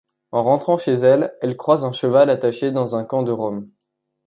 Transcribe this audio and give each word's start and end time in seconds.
En 0.31 0.41
rentrant 0.41 0.79
chez 0.79 0.93
elle, 0.93 1.37
elle 1.41 1.55
croise 1.55 1.85
un 1.85 1.91
cheval 1.91 2.31
attaché 2.31 2.71
dans 2.71 2.95
un 2.95 3.03
camp 3.03 3.21
de 3.21 3.31
Roms. 3.31 3.69